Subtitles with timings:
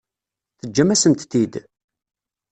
[0.59, 1.53] Teǧǧam-asent-t-id?